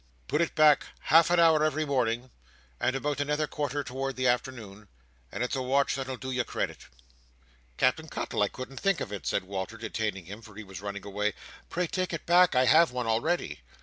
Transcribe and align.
Put 0.27 0.41
it 0.41 0.55
back 0.55 0.85
half 0.99 1.29
an 1.29 1.39
hour 1.39 1.63
every 1.63 1.85
morning, 1.85 2.31
and 2.79 2.95
about 2.95 3.19
another 3.19 3.45
quarter 3.45 3.83
towards 3.83 4.17
the 4.17 4.27
arternoon, 4.27 4.87
and 5.31 5.43
it's 5.43 5.55
a 5.55 5.61
watch 5.61 5.93
that'll 5.93 6.17
do 6.17 6.31
you 6.31 6.43
credit." 6.43 6.87
"Captain 7.77 8.07
Cuttle! 8.07 8.41
I 8.41 8.47
couldn't 8.47 8.79
think 8.79 8.99
of 8.99 9.13
it!" 9.13 9.27
cried 9.29 9.43
Walter, 9.43 9.77
detaining 9.77 10.25
him, 10.25 10.41
for 10.41 10.55
he 10.55 10.63
was 10.63 10.81
running 10.81 11.05
away. 11.05 11.35
"Pray 11.69 11.85
take 11.85 12.13
it 12.13 12.25
back. 12.25 12.55
I 12.55 12.65
have 12.65 12.91
one 12.91 13.05
already." 13.05 13.61